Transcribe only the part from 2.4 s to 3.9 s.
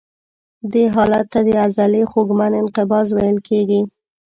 انقباض ویل کېږي.